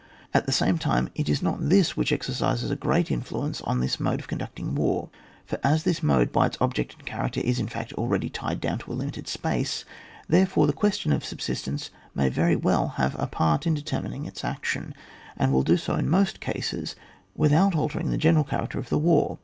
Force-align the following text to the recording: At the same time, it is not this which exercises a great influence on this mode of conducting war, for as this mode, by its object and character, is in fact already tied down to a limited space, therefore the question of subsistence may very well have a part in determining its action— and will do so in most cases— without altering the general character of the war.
At 0.33 0.47
the 0.47 0.51
same 0.51 0.79
time, 0.79 1.09
it 1.13 1.29
is 1.29 1.43
not 1.43 1.69
this 1.69 1.95
which 1.95 2.11
exercises 2.11 2.71
a 2.71 2.75
great 2.75 3.11
influence 3.11 3.61
on 3.61 3.81
this 3.81 3.99
mode 3.99 4.19
of 4.19 4.27
conducting 4.27 4.73
war, 4.73 5.11
for 5.45 5.59
as 5.63 5.83
this 5.83 6.01
mode, 6.01 6.31
by 6.31 6.47
its 6.47 6.57
object 6.59 6.95
and 6.97 7.05
character, 7.05 7.39
is 7.39 7.59
in 7.59 7.67
fact 7.67 7.93
already 7.93 8.27
tied 8.27 8.59
down 8.59 8.79
to 8.79 8.91
a 8.91 8.95
limited 8.97 9.27
space, 9.27 9.85
therefore 10.27 10.65
the 10.65 10.73
question 10.73 11.13
of 11.13 11.23
subsistence 11.23 11.91
may 12.15 12.29
very 12.29 12.55
well 12.55 12.87
have 12.97 13.15
a 13.19 13.27
part 13.27 13.67
in 13.67 13.75
determining 13.75 14.25
its 14.25 14.43
action— 14.43 14.95
and 15.37 15.53
will 15.53 15.61
do 15.61 15.77
so 15.77 15.93
in 15.93 16.09
most 16.09 16.39
cases— 16.39 16.95
without 17.35 17.75
altering 17.75 18.09
the 18.09 18.17
general 18.17 18.43
character 18.43 18.79
of 18.79 18.89
the 18.89 18.97
war. 18.97 19.37